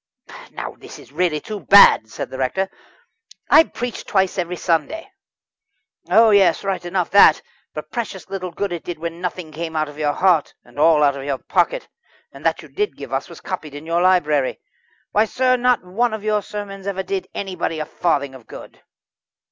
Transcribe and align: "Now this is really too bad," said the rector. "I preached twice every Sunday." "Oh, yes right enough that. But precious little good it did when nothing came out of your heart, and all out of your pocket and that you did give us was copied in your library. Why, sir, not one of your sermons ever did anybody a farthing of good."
"Now 0.49 0.71
this 0.79 0.97
is 0.97 1.11
really 1.11 1.39
too 1.39 1.59
bad," 1.59 2.09
said 2.09 2.31
the 2.31 2.39
rector. 2.39 2.71
"I 3.51 3.65
preached 3.65 4.07
twice 4.07 4.39
every 4.39 4.55
Sunday." 4.55 5.11
"Oh, 6.09 6.31
yes 6.31 6.63
right 6.63 6.83
enough 6.83 7.11
that. 7.11 7.43
But 7.75 7.91
precious 7.91 8.27
little 8.27 8.49
good 8.49 8.71
it 8.73 8.83
did 8.83 8.97
when 8.97 9.21
nothing 9.21 9.51
came 9.51 9.75
out 9.75 9.87
of 9.89 9.99
your 9.99 10.13
heart, 10.13 10.55
and 10.65 10.79
all 10.79 11.03
out 11.03 11.15
of 11.17 11.23
your 11.25 11.37
pocket 11.37 11.87
and 12.31 12.43
that 12.43 12.63
you 12.63 12.67
did 12.67 12.97
give 12.97 13.13
us 13.13 13.29
was 13.29 13.41
copied 13.41 13.75
in 13.75 13.85
your 13.85 14.01
library. 14.01 14.59
Why, 15.11 15.25
sir, 15.25 15.55
not 15.55 15.83
one 15.85 16.15
of 16.15 16.23
your 16.23 16.41
sermons 16.41 16.87
ever 16.87 17.03
did 17.03 17.27
anybody 17.35 17.77
a 17.79 17.85
farthing 17.85 18.33
of 18.33 18.47
good." 18.47 18.81